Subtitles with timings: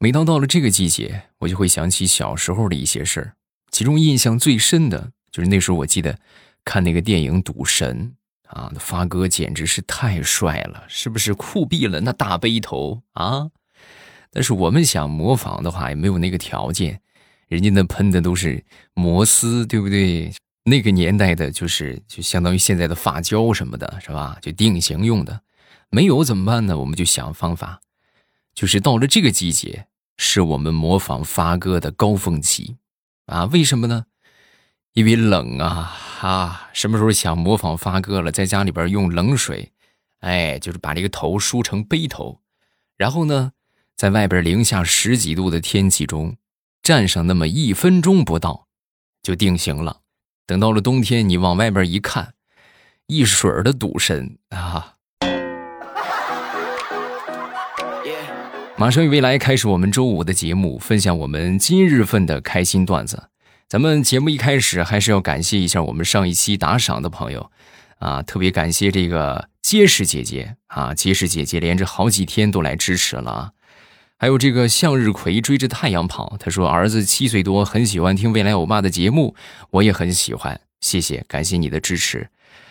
[0.00, 3.34] 每当到了这个季节，我就会想起小时候的一些事儿，
[3.72, 6.16] 其中印象最深的就是那时候我记得
[6.64, 8.14] 看那个电影《赌神》
[8.56, 12.00] 啊，发哥简直是太帅了，是不是酷毙了？
[12.00, 13.50] 那大背头啊！
[14.30, 17.00] 但是我们想模仿的话，也没有那个条件，
[17.48, 20.32] 人家那喷的都是摩丝，对不对？
[20.62, 24.38] 那个年代的就是就相当于现在的发胶什么的，是吧？
[24.40, 25.40] 就定型用的，
[25.90, 26.78] 没有怎么办呢？
[26.78, 27.80] 我们就想方法。
[28.54, 29.86] 就是到了这个季节，
[30.18, 32.76] 是我们模仿发哥的高峰期，
[33.26, 34.04] 啊，为什么呢？
[34.94, 36.70] 因为冷啊啊！
[36.72, 39.72] 什么时候想模仿发哥了，在家里边用冷水，
[40.20, 42.40] 哎，就是把这个头梳成背头，
[42.96, 43.52] 然后呢，
[43.94, 46.36] 在外边零下十几度的天气中，
[46.82, 48.66] 站上那么一分钟不到，
[49.22, 50.00] 就定型了。
[50.44, 52.34] 等到了冬天，你往外边一看，
[53.06, 54.94] 一水儿的赌神啊！
[58.80, 63.24] 马上与未来开始我们周五的节目，分享我们今日份的开心段子。
[63.66, 67.50] 咱们节目一开始还是要感谢一下我们上一期打赏的朋友，
[67.98, 73.50] 啊，特别感谢这个结实姐姐啊，结实姐姐连着好几天都来支持了啊。
[74.16, 79.34] 还有这个向日葵追着太阳跑，他说儿子七岁多，很喜欢听未来欧巴的节目，
[79.70, 82.28] 我也很喜欢，谢谢，感谢你的支持。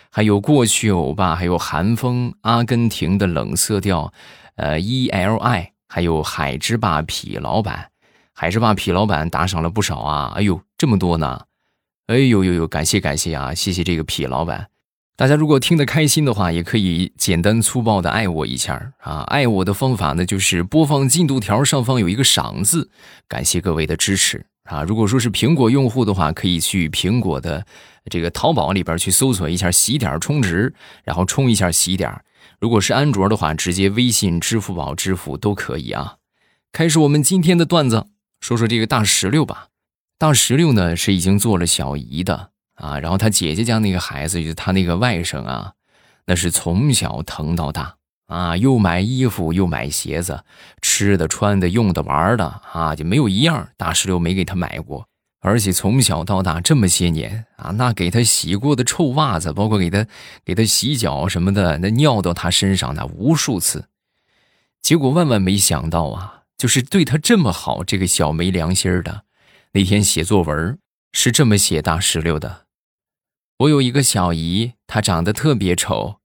[0.08, 4.10] 还有过去欧巴，还有寒风，阿根廷的冷色调，
[4.56, 5.72] 呃，E L I。
[5.88, 7.90] 还有海之霸痞老板，
[8.34, 10.32] 海之霸痞老板打赏了不少啊！
[10.36, 11.46] 哎呦，这么多呢！
[12.08, 13.54] 哎呦呦呦，感谢感谢啊！
[13.54, 14.68] 谢谢这个痞老板。
[15.16, 19.22] 大家如果听得开心的话，也可以简单粗暴的爱我一下啊！
[19.28, 22.90] 爱我的方法呢，就是播放进度条上方有一个赏字，
[23.26, 24.82] 感谢各位的支持啊！
[24.82, 27.66] 如果说是苹果用户的话，可以去苹果的
[28.10, 32.14] 这个淘宝里边去搜索一下喜点充值，然后充一下喜点。
[32.60, 36.16] 如果是安卓的话，直接微信、支付宝支付都可以啊。
[36.72, 38.06] 开始我们今天的段子，
[38.40, 39.68] 说说这个大石榴吧。
[40.18, 45.74] 大石榴呢是已经做了小姨的啊，然后他姐姐家那个孩子，就是他那个外甥啊，
[46.26, 47.94] 那是从小疼到大
[48.26, 50.44] 啊，又买衣服，又买鞋子，
[50.82, 55.07] 吃的、穿的、用的、玩的啊，就没有一样大石榴没给他买过。
[55.40, 60.06] 而且从小到大这么些年啊，那给他洗过的臭袜子，包括给他
[60.44, 63.88] 给他洗脚什么的，那尿到他身上那无数次。
[64.82, 69.22] 结果万万没想到啊，就是对他这么好，这个小没良心的，
[69.72, 70.78] 那天写作文
[71.12, 72.66] 是这么写大石榴的：
[73.58, 76.16] 我有一个小姨，她长得特别丑，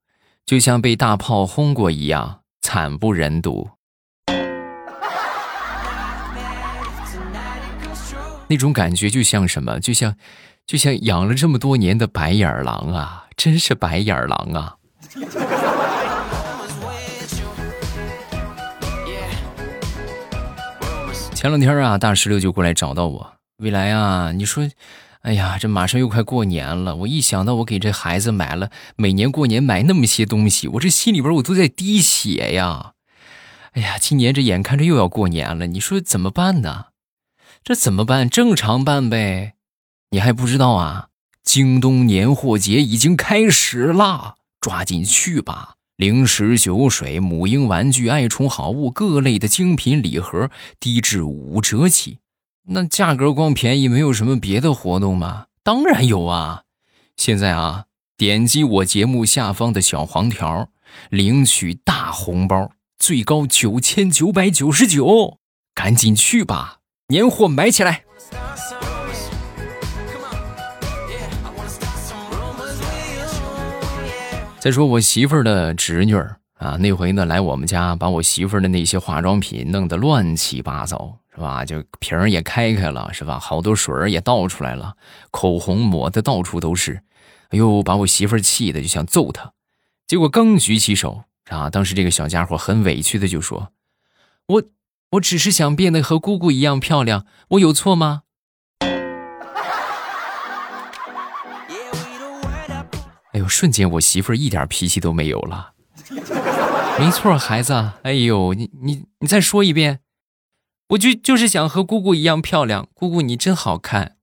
[0.46, 3.70] 就像被大炮轰过一样，惨不忍睹。
[8.54, 9.80] 那种感觉就像什么？
[9.80, 10.16] 就像，
[10.68, 13.26] 就像养了这么多年的白眼狼啊！
[13.36, 14.76] 真是白眼狼啊！
[21.34, 24.70] 前两天啊，大石榴就过来找到我，未来啊，你说，
[25.24, 32.92] 哎呀，这马上又快过年了，我一想到我给这孩子买了每年过年买那么些东西，我这心里边我都在滴血呀！
[33.72, 36.93] 哎呀，今年这眼看着又要过年了，你说怎么办呢？
[37.64, 38.30] 这怎么办？
[38.30, 39.54] 正常办呗，
[40.10, 41.08] 你还不知道啊？
[41.44, 45.76] 京东年货节已经开始啦，抓紧去吧！
[45.96, 52.20] 零食、酒水、母婴玩具、爱宠好物，各类的精品礼盒，低至五折起。
[52.68, 55.46] 那价格光便宜，没有什么别的活动吗？
[55.64, 56.64] 当然有啊！
[57.16, 57.86] 现在啊，
[58.18, 60.68] 点击我节目下方的小黄条，
[61.10, 65.40] 领取大红包，最高九千九百九十九，
[65.74, 66.80] 赶紧去吧！
[67.08, 68.06] 年货买起来！
[74.60, 81.66] 再说我媳妇儿的侄女儿啊，那回呢来我们家，把我媳妇儿的那些化妆品弄得乱七八糟，是吧？
[81.66, 83.38] 就瓶儿也开开了，是吧？
[83.38, 84.96] 好多水儿也倒出来了，
[85.30, 87.02] 口红抹的到处都是，
[87.50, 89.52] 哎呦，把我媳妇儿气的就想揍她。
[90.08, 93.74] 结果刚举起手啊，当时这个小家伙很委屈的就说
[94.48, 94.64] ：“我。”
[95.14, 98.24] 我只是想变得和姑姑一样漂亮，我有错吗？
[103.34, 105.74] 哎呦，瞬间我媳妇儿一点脾气都没有了。
[107.00, 110.00] 没错，孩子，哎呦，你你你再说一遍，
[110.90, 114.18] 我就就是想和姑姑一样漂亮，姑姑你真好看。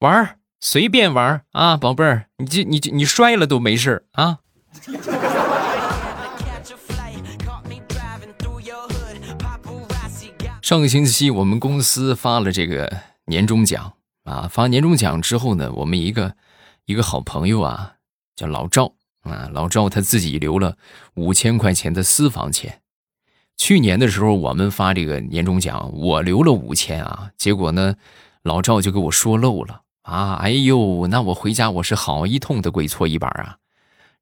[0.00, 4.38] 玩儿随便玩儿啊，宝贝儿，你就你就你摔了都没事啊。
[10.70, 16.36] 上个星期我们公司发了这个年终奖啊，发年终奖之后呢，我们一个
[16.84, 17.94] 一个好朋友啊，
[18.36, 20.76] 叫老赵啊，老赵他自己留了
[21.14, 22.82] 五千块钱的私房钱，
[23.56, 27.96] 去年的时候我们发这个年终奖，我留了五千啊，结果呢，
[28.44, 30.34] 老赵就给我说漏了啊！
[30.34, 33.58] 哎呦，那我回家我是好一通的跪搓衣板啊！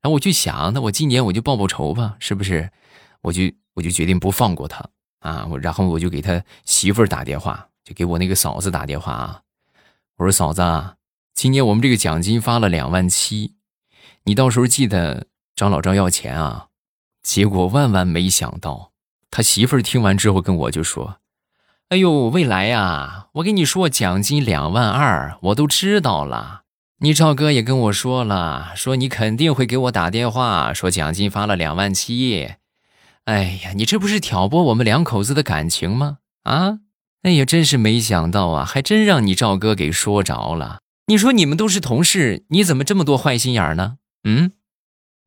[0.00, 2.70] 然后我就想，那我今年我就报报仇吧，是不是？
[3.20, 3.42] 我就
[3.74, 4.88] 我就决定不放过他
[5.20, 5.46] 啊！
[5.50, 9.40] 我然后我就给他媳妇儿打电话，就给我那个嫂子打电话啊，
[10.16, 10.62] 我说嫂子，
[11.34, 13.54] 今年我们这个奖金发了两万七，
[14.24, 16.66] 你到时候记得找老赵要钱啊！
[17.22, 18.92] 结果万万没想到，
[19.30, 21.18] 他媳妇儿听完之后跟我就说
[21.90, 26.62] ：“哎呦，未来呀，我跟你说，奖金两万二，我都知道了。
[27.00, 32.54] 你赵哥也跟我说了，说你肯定会给我打电话，说奖金发了两万七。
[33.28, 36.16] 哎呀，你这不是挑拨我们两口子的感情吗？
[36.44, 36.78] 啊，
[37.22, 40.78] 哎呀，真是没想到啊，还真让你赵哥给说着了。
[41.08, 43.96] 你说你们都是同事，你怎么这么多坏心眼呢？
[44.24, 44.52] 嗯？”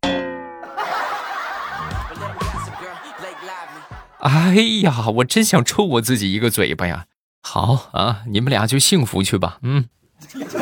[4.21, 7.05] 哎呀，我真想抽我自己一个嘴巴呀！
[7.43, 9.59] 好啊，你们俩就幸福去吧。
[9.61, 9.85] 嗯。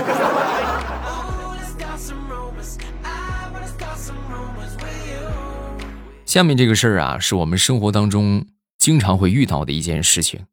[6.29, 8.45] 下面这个事儿啊，是我们生活当中
[8.77, 10.45] 经常会遇到的一件事情，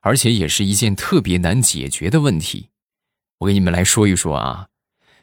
[0.00, 2.70] 而且也是一件特别难解决的问题。
[3.40, 4.68] 我给你们来说一说啊，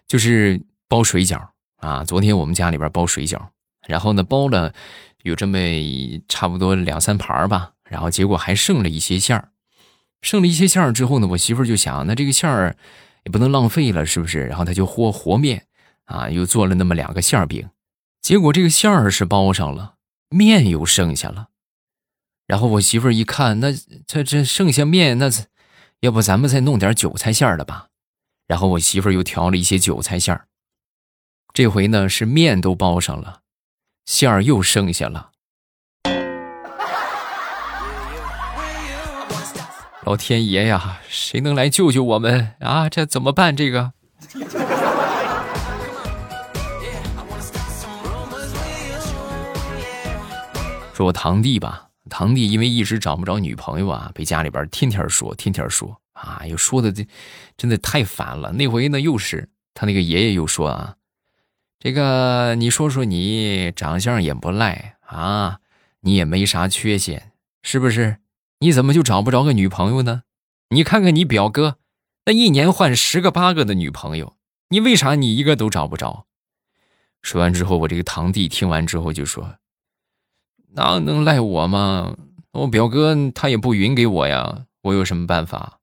[0.07, 1.47] 就是包水饺
[1.77, 2.03] 啊。
[2.03, 3.47] 昨天我们家里边包水饺，
[3.87, 4.75] 然后呢包了。
[5.23, 5.57] 有这么
[6.27, 9.49] 差不多两三盘吧，然后结果还剩了一些馅儿，
[10.21, 12.77] 剩了一些馅儿之后呢，我媳妇就想，那这个馅儿
[13.23, 14.45] 也不能浪费了，是不是？
[14.45, 15.65] 然后她就和和面，
[16.03, 17.67] 啊，又做了那么两个馅儿饼，
[18.21, 19.94] 结果这个馅儿是包上了，
[20.29, 21.47] 面又剩下了。
[22.47, 23.73] 然后我媳妇儿一看，那
[24.05, 25.29] 这这剩下面，那
[26.01, 27.87] 要不咱们再弄点韭菜馅儿的吧？
[28.47, 30.47] 然后我媳妇儿又调了一些韭菜馅儿，
[31.51, 33.41] 这回呢是面都包上了。
[34.05, 35.31] 馅儿又剩下了，
[40.03, 42.87] 老天爷呀，谁能来救救我们啊？
[42.87, 43.55] 这怎么办？
[43.55, 43.93] 这个，
[50.95, 57.05] 说我堂弟吧，堂弟因为一直找不着女朋友啊，被家里边天天说，天天说啊，又说的这
[57.57, 58.53] 真的太烦了。
[58.53, 60.95] 那回呢，又是他那个爷爷又说啊。
[61.79, 65.59] 这个你说说，你长相也不赖啊，
[65.99, 68.19] 你也没啥缺陷，是不是？
[68.59, 70.23] 你怎么就找不着个女朋友呢？
[70.69, 71.77] 你看看你表哥，
[72.25, 74.37] 那一年换十个八个的女朋友，
[74.69, 76.25] 你为啥你一个都找不着？
[77.21, 79.57] 说完之后，我这个堂弟听完之后就说
[80.77, 82.15] ：“那能赖我吗？
[82.51, 85.79] 我表哥他也不匀给我呀，我有什么办法？”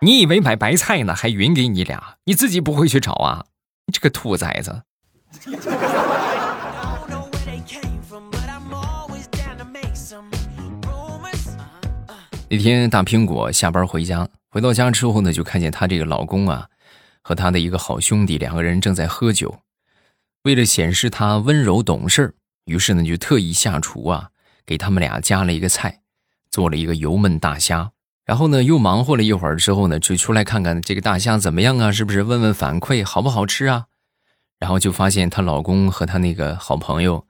[0.00, 2.16] 你以为买白菜呢，还匀给你俩？
[2.24, 3.44] 你自己不会去找啊？
[3.86, 4.82] 你这个兔崽子！
[12.48, 16.66] 那天大苹果下班回家，回到家之后呢，就看见她这个老公啊，
[17.22, 19.54] 和他的一个好兄弟两个人正在喝酒。
[20.42, 22.34] 为了显示他温柔懂事，
[22.64, 24.30] 于是呢，就特意下厨啊，
[24.66, 26.00] 给他们俩加了一个菜，
[26.50, 27.92] 做了一个油焖大虾。
[28.24, 31.92] 然后呢，又忙活了一会儿之后呢，就出来看看这个大虾怎么样啊？
[31.92, 33.86] 是不是问问反馈好不好吃啊？
[34.58, 37.26] 然后就发现她老公和她那个好朋友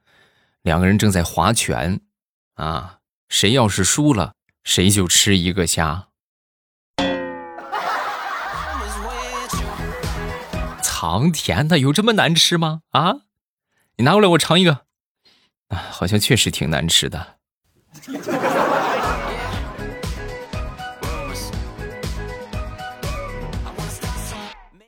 [0.62, 2.00] 两个人正在划拳，
[2.55, 2.99] 啊，
[3.29, 4.34] 谁要是输了，
[4.65, 6.08] 谁就吃一个虾。
[11.03, 12.82] 糖甜的有这么难吃吗？
[12.91, 13.23] 啊，
[13.97, 14.82] 你拿过来我尝一个，
[15.67, 17.39] 啊，好像确实挺难吃的。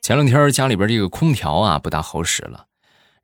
[0.00, 2.66] 前两天家里边这个空调啊不大好使了，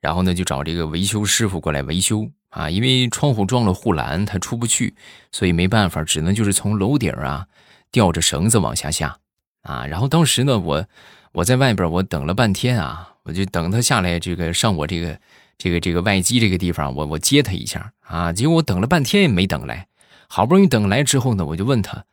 [0.00, 4.97] 然后呢就找这个维修师傅过来维修啊，因为窗户装了护栏，它出不去，
[5.30, 7.47] 所以没办法，只能就是从楼顶啊
[7.92, 9.18] 吊着绳子往下下
[9.62, 9.87] 啊。
[9.87, 10.85] 然后当时呢我
[11.32, 15.18] 我在外边我等了半天啊，我就等他下来这个上我这个
[15.58, 19.87] 这个这个外机这个地方，我我接他一下啊，结果我等了半天也没等来，
[20.28, 22.04] 好不容易等来之后呢，我就问他，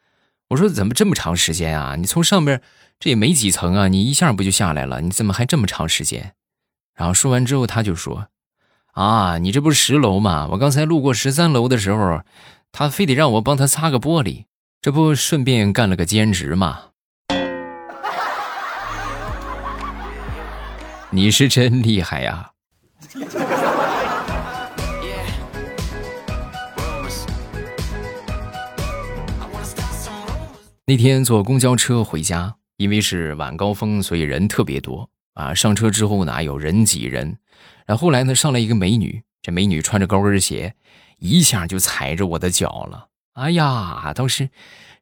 [0.50, 1.96] 我说怎么这么长时间啊？
[1.96, 2.62] 你从上边。
[3.00, 5.02] 这也没几层啊，你一下不就下来了？
[5.02, 6.34] 你怎么还这么长时间？
[6.96, 8.30] 然后说完之后，他就说
[8.94, 10.48] ：“啊，你这不是十楼吗？
[10.54, 12.24] 我刚才路过十三楼的时候，
[12.72, 14.46] 他非得让我帮他擦个玻璃，
[14.82, 16.86] 这不顺便干了个兼职吗？”
[21.10, 22.52] 你是真厉害呀！
[30.86, 32.56] 那天坐公交车回家。
[32.78, 35.52] 因为是晚高峰，所以人特别多啊！
[35.52, 37.40] 上车之后呢，有人挤人，
[37.88, 40.76] 然后来呢，上来一个美女，这美女穿着高跟鞋，
[41.18, 43.08] 一下就踩着我的脚了。
[43.34, 44.52] 哎呀，当时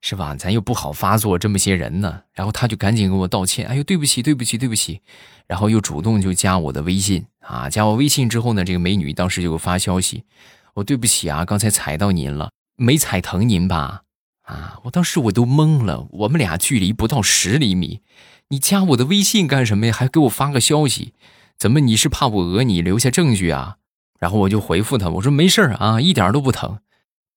[0.01, 0.35] 是吧？
[0.35, 2.21] 咱又不好发作，这么些人呢。
[2.33, 5.01] 然后他就赶紧跟我道歉，哎呦，对不起，对不起，对不起。
[5.47, 10.23] 然后又主动就加我的微信啊，加我微信之后呢，这个美女当时就给我发消息，
[10.73, 14.01] 我对不起啊，刚才踩到您了，没踩疼您吧？
[14.43, 14.79] 啊！
[14.83, 18.01] 我当时我都懵了，我们俩距离不到十厘米，
[18.49, 19.93] 你加我的微信干什么呀？
[19.93, 21.13] 还给我发个消息，
[21.57, 23.77] 怎么你是怕我讹你留下证据啊？
[24.19, 26.79] 然后我就回复他，我说没事啊，一点都不疼。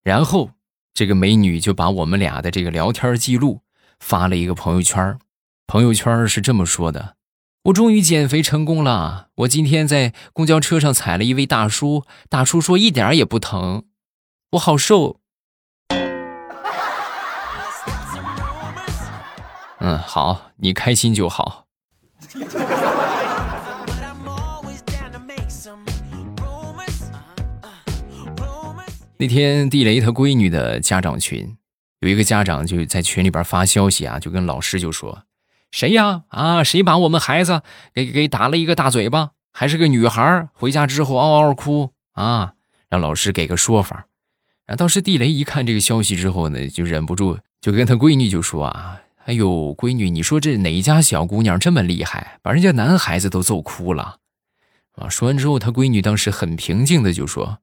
[0.03, 0.51] 然后
[0.99, 3.61] 这个美女就把我们俩的这个聊天记录
[4.01, 5.17] 发了一个朋友圈，
[5.65, 7.15] 朋友圈是这么说的：
[7.67, 13.85] 我终于减肥成功了，我今天在公交车上踩了一位大叔，大叔说一点也不疼，
[14.51, 15.21] 我好瘦。
[19.79, 21.67] 嗯，好，你开心就好。
[29.21, 31.57] 那天地雷他闺女的家长群，
[31.99, 35.25] 有一个家长就在群里边发消息啊，就跟老师就说
[35.73, 36.23] ：“谁呀？
[36.29, 39.33] 啊，谁把我们孩子给给打了一个大嘴巴？
[39.53, 42.53] 还是个女孩，回家之后嗷嗷哭啊，
[42.89, 44.07] 让老师给个说法。”
[44.67, 49.01] 然后当时地雷一看这个消息之后呢，就忍不住就跟他闺女就说啊。
[49.25, 54.19] 哎呦，闺女，你说这哪家小姑娘这么厉害，把人家男孩子都揍哭了？
[54.95, 55.09] 啊！
[55.11, 57.59] 说完之后，他闺女当时很平静的就说：“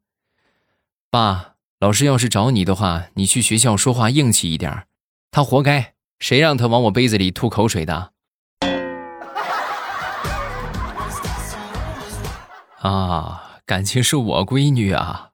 [1.15, 4.85] 爸，老师要是找你的话，你去学校说话硬气一点，
[5.31, 8.11] 他活该，谁让他往我杯子里吐口水的？”
[12.83, 15.29] 啊，感情是我闺女啊。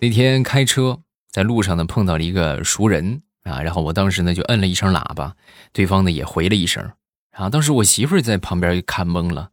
[0.00, 0.98] 那天开车
[1.30, 5.36] 在路上呢，碰到了一个熟人啊，然后我当时呢就摁了一声喇叭，
[5.72, 6.90] 对方呢也回了一声，
[7.32, 9.50] 啊，当时我媳妇在旁边看懵了，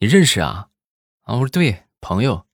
[0.00, 0.68] 你认识啊？
[1.22, 2.44] 啊，我说对，朋友，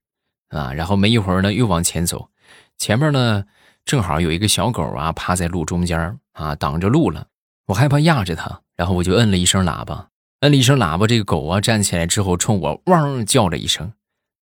[0.48, 2.30] 啊，然后没一会儿呢又往前走，
[2.78, 3.44] 前面呢
[3.84, 7.26] 正好有一个小狗啊趴在路中间啊挡着路了，
[7.66, 10.08] 我害怕压着它，然后我就摁了一声喇叭，
[10.40, 13.92] 摁了一声喇叭，这个狗啊站起来之后冲我汪叫了一声，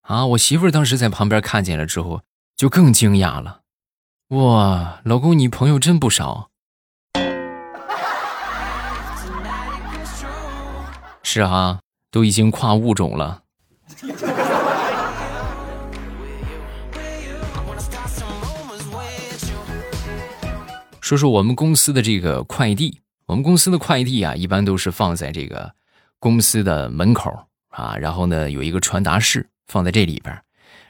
[0.01, 2.21] 啊，我媳妇当时在旁边看见了之后。
[2.55, 3.61] 就更惊讶了，
[4.29, 6.51] 哇，老公，你朋友真不少。
[11.23, 11.79] 是啊，
[12.11, 13.41] 都已经跨物种了。
[21.01, 25.73] 说说我们公司的这个快递，我们公司的快递啊，一般都是放在这个
[26.19, 30.41] 公司的门口啊，然后呢，有一个传达室放在这里边。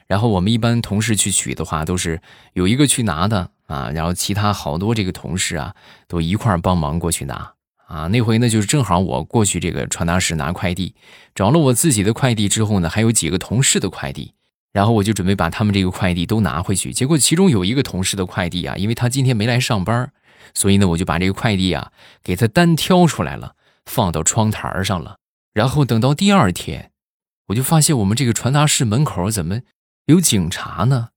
[0.06, 2.20] 然后我们一般同事去取的话，都是
[2.52, 5.74] 有一个去拿的啊，然后其他好多这个同事啊，
[6.06, 7.53] 都一块帮忙过去拿
[7.86, 8.06] 啊。
[8.08, 10.94] 那回呢，就是正好我过去这个传达室拿快递，
[11.34, 14.34] 找了我自己的快递之后呢，还有几个同事的快递，
[14.72, 16.92] 然后我就准备把他们这个快递都拿回去。
[16.92, 20.12] 结果其中有一个同事的快递啊，因为他今天没来上班，
[20.54, 23.54] 所以呢，我就把这个快递啊给他单挑出来了，
[23.86, 25.16] 放到窗台上了。
[25.52, 26.90] 然后等到第二天，
[27.46, 29.60] 我就发现我们这个传达室门口怎么？
[30.06, 31.08] 有警察呢，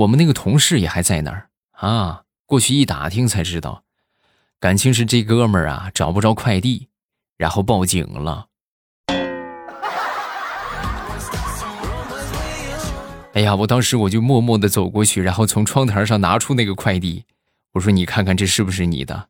[0.00, 2.22] 我们那个同事也还在那儿啊。
[2.46, 3.83] 过去一打听才知道，
[4.60, 6.88] 感情是这哥们儿啊找不着快递，
[7.36, 8.46] 然后报警了。
[13.34, 17.24] 哎呀，我当时我就默默的走过去，然后从窗台上拿出那个快递，
[17.72, 19.28] 我说：“你看看这是不是你的？”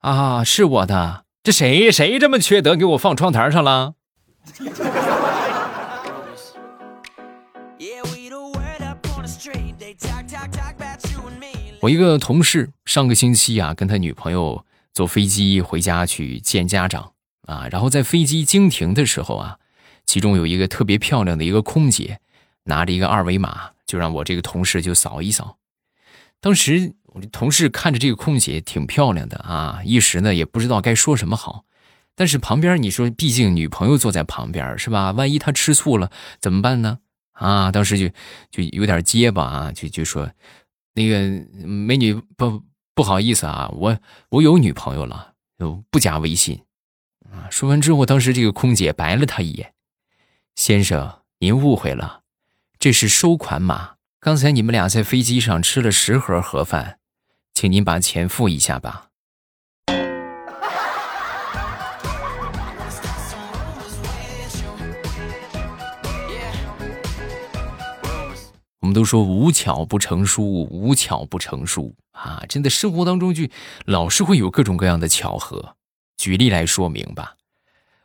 [0.00, 1.24] 啊，是我的。
[1.42, 3.94] 这谁谁这么缺德，给我放窗台上了？
[11.84, 14.64] 我一个同事上个星期啊，跟他女朋友
[14.94, 17.12] 坐飞机回家去见家长
[17.46, 19.58] 啊，然后在飞机经停的时候啊，
[20.06, 22.20] 其中有一个特别漂亮的一个空姐，
[22.64, 25.58] 拿着一个二维码，就让我这个同事就扫一扫。
[26.40, 31.66] 当时我这同事看着这个空姐挺漂亮的啊，一时呢也不知道该说什么好。
[32.14, 35.10] 但是旁边你说，毕竟女朋友坐在旁边是吧？
[35.12, 36.10] 万一她吃醋了
[36.40, 37.00] 怎么办呢？
[37.32, 38.08] 啊，当时就
[38.50, 40.30] 就有点结巴啊，就就说。
[40.94, 42.62] 那个美女不
[42.94, 43.98] 不好意思啊，我
[44.30, 46.62] 我有女朋友了，就不加微信
[47.30, 47.50] 啊。
[47.50, 49.74] 说完之后，当时这个空姐白了他一眼
[50.54, 52.22] ：“先生，您误会了，
[52.78, 53.94] 这是收款码。
[54.20, 56.98] 刚才你们俩在飞机上吃了十盒盒饭，
[57.52, 59.10] 请您把钱付一下吧。”
[68.84, 72.42] 我们都说无巧不成书，无巧不成书啊！
[72.46, 73.44] 真的，生活当中就
[73.86, 75.76] 老是会有各种各样的巧合。
[76.18, 77.36] 举例来说明吧，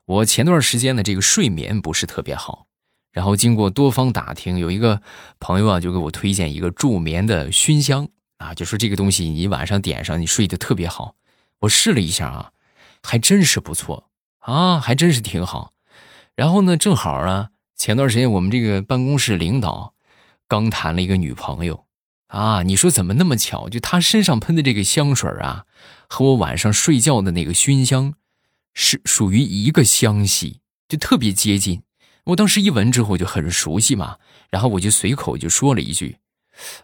[0.05, 2.67] 我前段时间的这个睡眠不是特别好，
[3.12, 5.01] 然后经过多方打听，有一个
[5.38, 8.07] 朋友啊就给我推荐一个助眠的熏香
[8.38, 11.15] 啊，就说这个东西你晚上点上，你睡得特别好。
[11.59, 12.51] 我试了一下啊，
[13.03, 14.09] 还真是不错
[14.39, 15.74] 啊，还真是挺好。
[16.38, 19.93] 然后呢，正好啊，前段时间我们这个办公室领导。
[20.50, 21.86] 刚谈了一个女朋友，
[22.27, 23.70] 啊，你说怎么那么巧？
[23.70, 25.65] 就他身上喷的这个香水啊，
[26.10, 28.15] 和我晚上睡觉的那个熏香，
[28.74, 31.84] 是属于一个香系，就特别接近。
[32.25, 34.18] 我当时一闻之后就很熟悉嘛，
[34.50, 36.18] 然后我就随口就说了一句：“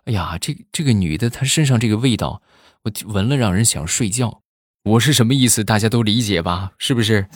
[0.05, 2.43] 哎呀，这这个女的她身上这个味道，
[2.83, 4.43] 我闻了让人想睡觉。”
[4.85, 5.63] 我是什么意思？
[5.63, 6.73] 大家都理解吧？
[6.77, 7.27] 是不是？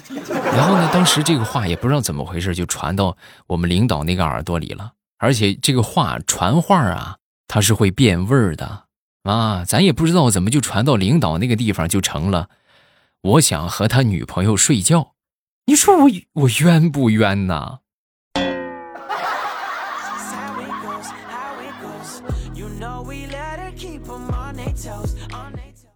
[0.53, 3.17] 然后呢，当时这个话也不知道怎么回事，就传到
[3.47, 4.93] 我们领导那个耳朵里了。
[5.19, 8.85] 而且这个话传话啊，它是会变味儿的
[9.23, 9.65] 啊！
[9.65, 12.49] 咱也不知道怎么就传到领导那个地方就成了。
[13.21, 15.13] 我想和他女朋友睡觉，
[15.65, 17.79] 你说我我冤不冤呐？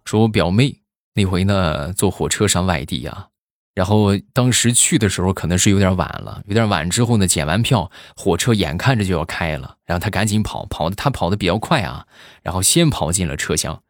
[0.04, 0.82] 说我表妹
[1.14, 3.28] 那回呢，坐火车上外地啊。
[3.74, 12.06] 然后当时去的时候可能是有点晚了，有点晚之后呢，检完票，火车眼看着就要开了，然后他赶紧跑，跑的他跑的比较快啊，
[12.44, 13.82] 然后先跑进了车厢。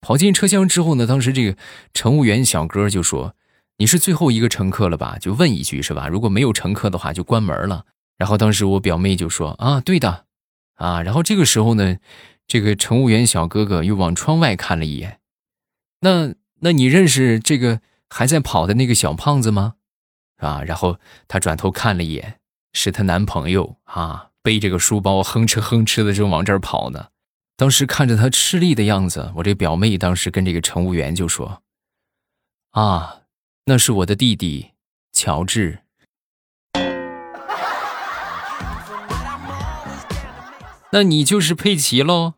[0.00, 1.58] 跑进车厢之后呢，当时这个
[1.92, 3.34] 乘务员小哥就说
[3.76, 6.08] ：“你是最后一个乘客了吧？”就问一句是吧？
[6.08, 7.84] 如果没有乘客的话，就关门了。
[8.16, 10.24] 然后当时我表妹就说：“啊，对的，
[10.76, 11.96] 啊。”然后这个时候呢，
[12.46, 15.18] 这个乘务员小哥哥又往窗外看了一眼，
[16.00, 17.82] 那那你认识这个？
[18.08, 19.74] 还在跑的那个小胖子吗？
[20.38, 20.98] 啊，然后
[21.28, 22.40] 她转头看了一眼，
[22.72, 27.08] 是她男朋友啊，背着个书包哼哧哼哧的正往这儿跑呢。
[27.56, 31.62] 当时看着他吃力的样子，我这表妹当时跟这个乘务员就说
[32.72, 33.22] ：“啊，
[33.64, 34.72] 那是我的弟弟
[35.12, 35.78] 乔治。
[40.92, 42.34] ”那你就是佩奇喽。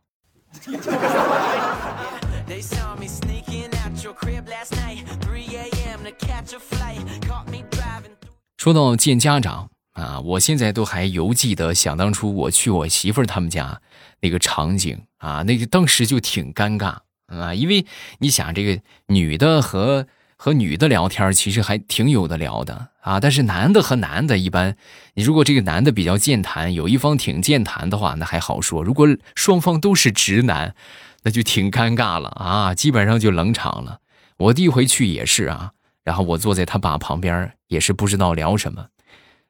[8.68, 13.80] 说到见家长啊，我现在都还犹记得，想当初我去我媳妇儿他们家
[14.20, 17.86] 那个场景啊，那个当时就挺尴尬啊，因为
[18.18, 24.76] 你想这个女的和和女的聊天，其实还挺有的聊的啊，但是男的和男的，一般
[25.14, 30.74] 你如果这个男的比较健谈，有一方挺健谈的话，那还好说；如果双方都是直男，
[31.22, 34.00] 那就挺尴尬了啊，基本上就冷场了。
[34.36, 35.72] 我第一回去也是啊。
[36.08, 38.88] 然后我坐在他爸旁边，也是不知道聊什么，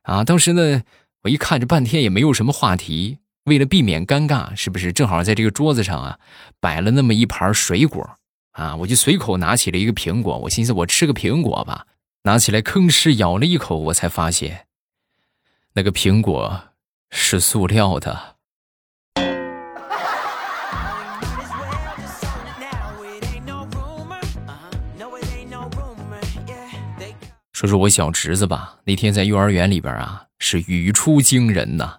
[0.02, 0.82] 啊，当时呢，
[1.22, 6.18] 我一看这半天也没有什么话题，为了避免尴尬，是不是正好在这个桌子上啊
[6.58, 8.10] 摆了那么一盘水果
[8.50, 8.74] 啊？
[8.74, 11.86] 我就随口拿起了一个苹果，我寻思我吃个苹果吧，
[12.24, 14.66] 拿起来吭哧咬了一口，我才发现，
[15.74, 16.60] 那个苹果
[17.08, 18.37] 是塑料的。
[27.58, 31.98] 说说我小侄子吧，那天在幼儿园里边啊，是语出惊人呐。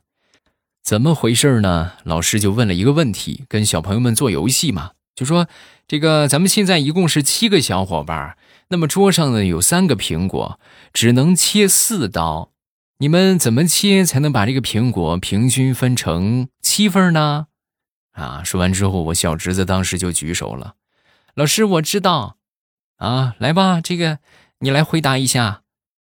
[0.81, 1.95] 怎么回事呢？
[2.05, 5.49] 老师就问了一个问题，跟小朋友们做游戏嘛，就说
[5.85, 8.37] 这个咱们现在一共是七个小伙伴，
[8.69, 10.61] 那么桌上呢有三个苹果，
[10.93, 12.53] 只能切四刀，
[12.99, 17.47] 你们怎么切才能把这个苹果平均分成七份呢？
[18.13, 20.75] 啊，说完之后，我小侄子当时就举手了，
[21.35, 22.37] 老师我知道，
[22.95, 24.19] 啊，来吧，这个。
[24.61, 25.61] 你来回答一下，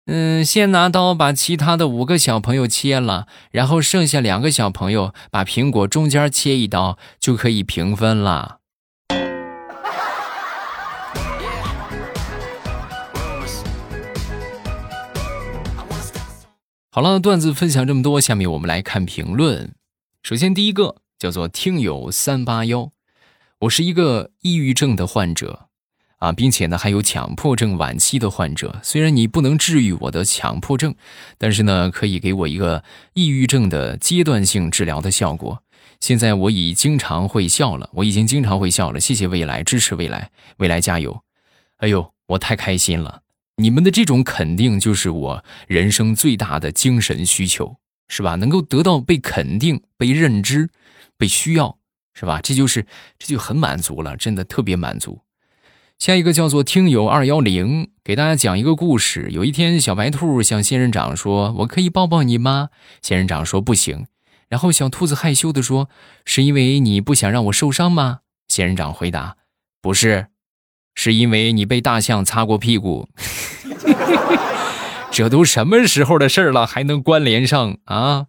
[0.07, 8.57] 嗯，先拿刀把其他的五个小朋友切了，然后剩下两个小朋友把苹果中间切一刀，就可以平分了。
[16.91, 19.73] 好了，段子分享这么多，下面我们来看评论。
[20.23, 22.91] 首先第一个叫做听友三八幺，
[23.59, 25.69] 我是一个抑郁症的患者。
[26.21, 28.79] 啊，并且呢，还有强迫症晚期的患者。
[28.83, 30.93] 虽然你不能治愈我的强迫症，
[31.39, 32.83] 但是呢，可以给我一个
[33.15, 35.63] 抑郁症的阶段性治疗的效果。
[35.99, 38.99] 现在我已经常会笑了，我已经经常会笑了。
[38.99, 41.23] 谢谢未来，支持未来，未来加油！
[41.77, 43.23] 哎呦，我太开心了！
[43.55, 47.77] 你们的这种肯定就是我人生最大的精神需求，
[48.09, 48.35] 是吧？
[48.35, 50.69] 能够得到被肯定、被认知、
[51.17, 51.79] 被需要，
[52.13, 52.39] 是吧？
[52.43, 52.85] 这就是
[53.17, 55.21] 这就很满足了，真的特别满足。
[56.01, 59.29] 下一个叫做听友二幺零，给大家讲一个故事。
[59.29, 62.69] 有一天，小白兔向仙人掌说：“我可以抱抱你吗？”
[63.03, 64.07] 仙人掌说：“不行。”
[64.49, 65.89] 然后小兔子害羞地说
[66.25, 69.35] ：“是因为你不想让我受伤吗？”仙人掌回答
[69.79, 70.29] ：“不是，
[70.95, 73.07] 是因为你被大象擦过屁股。
[75.13, 78.25] ”这都什么时候的事儿了，还能关联上啊？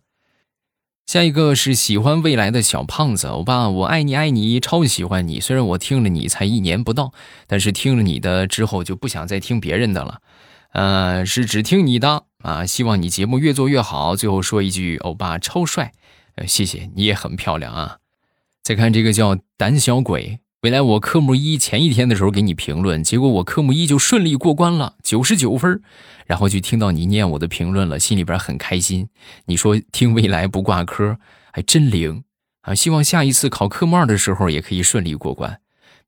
[1.06, 5.40] 下一个是喜欢未来的小胖子，欧巴，我爱你爱你，超喜欢你。
[5.40, 7.12] 虽然我听了你才一年不到，
[7.46, 10.20] 但是听了你的之后就不想再听别人的了。
[10.72, 12.64] 呃，是只听你的啊！
[12.64, 14.16] 希望你节目越做越好。
[14.16, 15.92] 最后说一句，欧巴超帅，
[16.36, 17.98] 呃，谢谢你也很漂亮啊。
[18.62, 25.82] 再看这个叫胆小鬼，未来我科目一前一天的时候给你评论，结果我科目一就顺利过关了，九十九分。
[26.24, 29.08] 然后就听到你念我的评论了，心里边很开心。
[29.46, 31.18] 你说听未来不挂科，
[31.52, 32.22] 还真灵
[32.60, 32.76] 啊！
[32.76, 35.58] 希望下一次考科目二的时候也可以顺利过关，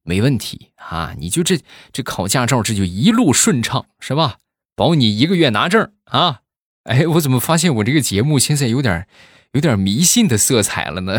[0.04, 1.16] 没问题啊！
[1.18, 1.58] 你就这
[1.92, 4.36] 这考驾照这就一路顺畅是吧？
[4.76, 6.42] 保你一个月拿证啊！
[6.84, 9.08] 哎，我怎么发现我这个节目现在有点
[9.54, 11.18] 有点迷信的色彩了呢？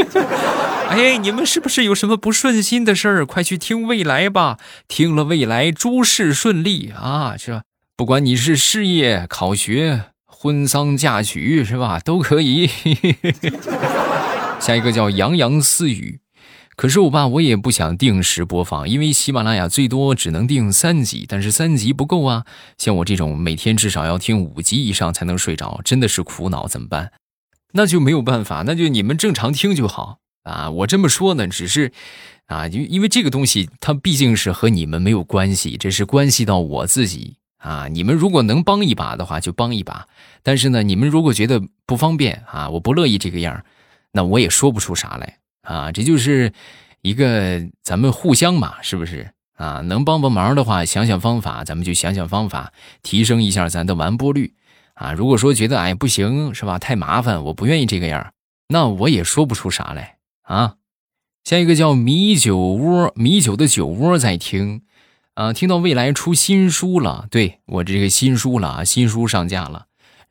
[0.88, 3.26] 哎，你们是不是有什么不顺心的事儿？
[3.26, 7.34] 快去听未来吧，听了未来诸事顺利啊！
[7.36, 7.62] 是吧？
[7.96, 11.98] 不管你是事业、考学、婚丧嫁娶，是吧？
[11.98, 12.70] 都可以。
[14.60, 16.20] 下一个叫洋洋私语，
[16.76, 22.44] 可是我爸我也不想定时播放，因为喜马拉雅最多只能定三集，但是三集不够啊。
[22.76, 27.12] 像我这种每天至少要听五集以上才能睡着，真的是苦恼，怎么办？
[27.76, 30.70] 那就没有办法，那就你们正常听就好啊。
[30.70, 31.92] 我这么说呢，只是
[32.46, 37.36] 啊，因因为这个东西它毕竟是和你们没有关系，这是关系到我自己。
[37.58, 40.06] 啊，你们如果能帮一把的话，就帮一把。
[40.42, 43.64] 但是呢，你们如果觉得不方便啊，我不乐意这个样
[44.12, 45.90] 那我也说不出啥来啊。
[45.90, 46.52] 这就是
[47.02, 49.80] 一个咱们互相嘛，是不是啊？
[49.80, 54.54] 能帮帮忙的话，想想方法，咱们就想想方法，提升一下咱的完播率
[54.96, 55.12] 啊。
[55.12, 58.34] 如果说觉得哎不行是吧，太麻烦，我不愿意这个样
[58.68, 60.74] 那我也说不出啥来啊。
[61.44, 64.82] 下一个叫米酒窝，米酒的酒窝在听。
[65.34, 69.84] 啊，听到未来出新书了，对我这个新书了啊，新书上架了。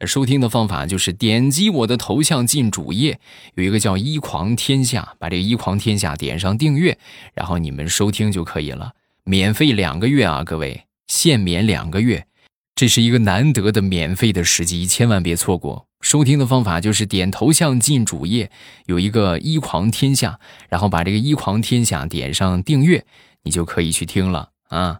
[0.05, 3.19] 收听的方法就是点击我的头像进主页，
[3.53, 6.97] 有一个叫“一狂天下”，把这个“一狂天下”点上订阅，
[7.35, 12.25] 然后你们收听就可以了，免费两个月啊，各位限免两个月，
[12.75, 15.87] 这是一个难得的免费的时机，千万别错过。
[16.01, 18.51] 收听的方法就是点头像进主页，
[18.85, 23.05] 有一个“一狂天下”，然后把这个“一狂天下”点上订阅，
[23.43, 24.49] 你就可以去听了。
[24.67, 24.99] 啊，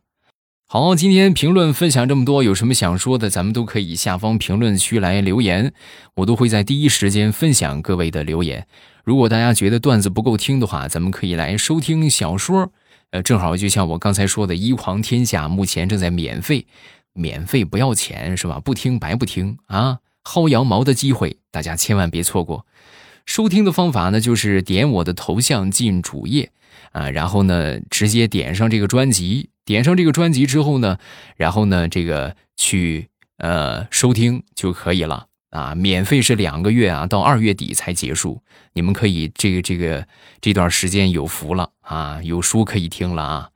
[0.66, 5.74] 好，今天评论分享这么多，有什么想说的，咱们都可以下方评论区来留言，
[6.16, 8.66] 我都会在第一时间分享各位的留言。
[9.04, 12.72] 如果大家觉得段子不够听的话，咱们可以来收听小说，
[13.12, 16.66] 呃，正好就像我刚才说的，《一狂天下》目前正在免费，
[17.16, 18.60] 免费不要钱是吧？
[18.60, 19.98] 不听白不听啊！
[20.24, 22.68] 薅羊毛的机会，大家千万别错过。
[23.26, 26.52] 收听的方法呢，就是点我的头像进主页。
[26.92, 30.98] 啊，然后呢，直接点上这个专辑，点上这个专辑之后呢，
[31.36, 38.42] 然后呢，这个去呃收听就可以了啊，免费是两个月啊，到二月底才结束，
[38.74, 40.08] 你们可以这个这个
[40.40, 43.50] 这段时间有福了啊，有书可以听了啊。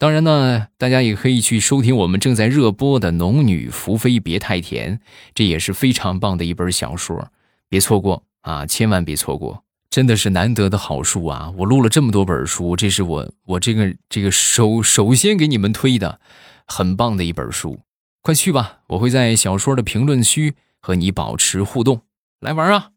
[0.00, 4.96] 当然呢，大家也可以去收听我们正在热播的《农女福妃别太甜》，
[5.34, 7.30] 这也是非常棒的一本小说，
[7.68, 9.62] 别错过啊，千万别错过。
[9.90, 11.52] 真的是难得的好书啊！
[11.58, 16.18] 我录了这么多本书，这是我我这个这个首首先给你们推的，
[16.66, 17.80] 很棒的一本书，
[18.22, 18.78] 快去吧！
[18.86, 22.00] 我会在小说的评论区和你保持互动，
[22.40, 22.92] 来玩啊！